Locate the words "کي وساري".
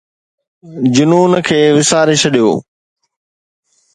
1.47-2.15